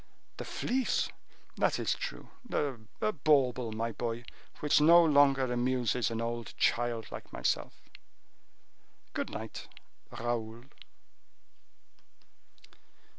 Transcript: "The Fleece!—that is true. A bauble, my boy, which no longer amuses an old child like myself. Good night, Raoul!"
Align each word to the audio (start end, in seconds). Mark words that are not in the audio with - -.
"The 0.37 0.45
Fleece!—that 0.45 1.77
is 1.77 1.93
true. 1.93 2.31
A 3.03 3.11
bauble, 3.11 3.71
my 3.71 3.91
boy, 3.91 4.25
which 4.59 4.81
no 4.81 5.03
longer 5.05 5.43
amuses 5.53 6.09
an 6.09 6.19
old 6.19 6.57
child 6.57 7.11
like 7.11 7.31
myself. 7.31 7.79
Good 9.13 9.29
night, 9.29 9.67
Raoul!" 10.09 10.63